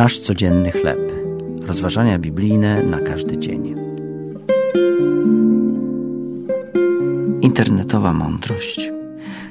[0.00, 1.12] Nasz codzienny chleb.
[1.62, 3.74] Rozważania biblijne na każdy dzień.
[7.40, 8.90] Internetowa mądrość.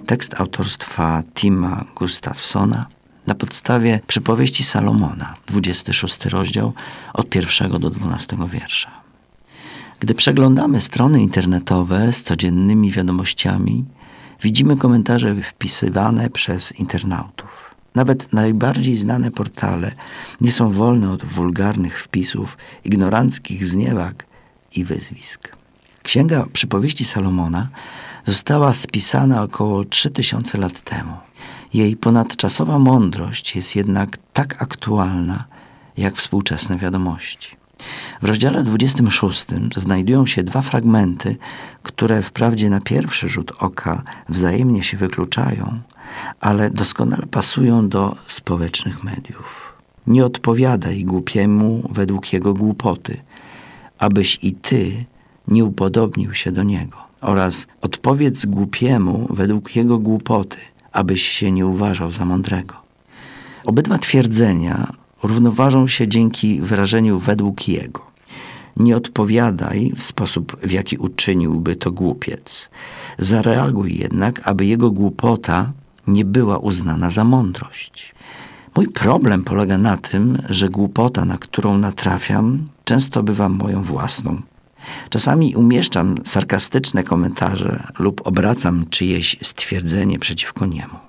[0.06, 2.86] Tekst autorstwa Tima Gustafsona
[3.28, 6.74] na podstawie przypowieści Salomona, 26 rozdział
[7.14, 8.92] od 1 do 12 wiersza.
[10.00, 13.86] Gdy przeglądamy strony internetowe z codziennymi wiadomościami,
[14.42, 17.69] widzimy komentarze wpisywane przez internautów.
[17.96, 19.92] Nawet najbardziej znane portale
[20.42, 24.26] nie są wolne od wulgarnych wpisów, ignoranckich zniewag
[24.76, 25.56] i wyzwisk.
[26.04, 27.70] Księga Przypowieści Salomona
[28.24, 31.18] została spisana około 3000 lat temu.
[31.74, 35.46] Jej ponadczasowa mądrość jest jednak tak aktualna,
[35.98, 37.56] jak współczesne wiadomości.
[38.22, 41.38] W rozdziale 26 znajdują się dwa fragmenty,
[41.84, 45.80] które wprawdzie na pierwszy rzut oka wzajemnie się wykluczają,
[46.40, 49.74] ale doskonale pasują do społecznych mediów.
[50.08, 53.18] Nie odpowiadaj głupiemu według jego głupoty,
[53.98, 55.06] abyś i ty
[55.48, 56.98] nie upodobnił się do niego.
[57.22, 60.58] Oraz odpowiedz głupiemu według jego głupoty,
[60.92, 62.76] abyś się nie uważał za mądrego.
[63.66, 68.10] Obydwa twierdzenia równoważą się dzięki wyrażeniu według jego.
[68.78, 72.70] Nie odpowiadaj w sposób, w jaki uczyniłby to głupiec.
[73.18, 75.72] Zareaguj jednak, aby jego głupota
[76.08, 78.16] nie była uznana za mądrość.
[78.76, 84.42] Mój problem polega na tym, że głupota, na którą natrafiam, często bywa moją własną.
[85.10, 91.09] Czasami umieszczam sarkastyczne komentarze lub obracam czyjeś stwierdzenie przeciwko niemu.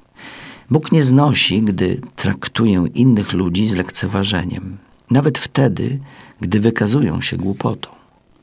[0.70, 4.76] Bóg nie znosi, gdy traktuję innych ludzi z lekceważeniem,
[5.10, 5.98] nawet wtedy,
[6.40, 7.88] gdy wykazują się głupotą.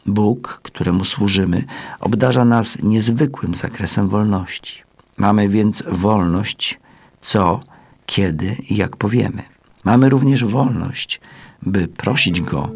[0.06, 1.64] Bóg, któremu służymy,
[2.00, 4.84] obdarza nas niezwykłym zakresem wolności.
[5.18, 6.80] Mamy więc wolność,
[7.22, 7.60] co,
[8.06, 9.44] kiedy i jak powiemy.
[9.84, 11.22] Mamy również wolność,
[11.62, 12.72] by prosić Go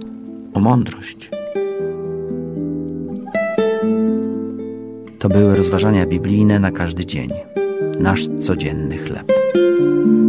[0.54, 1.30] o mądrość.
[5.20, 7.30] To były rozważania biblijne na każdy dzień.
[8.00, 9.41] Nasz codzienny chleb.
[9.54, 10.21] Música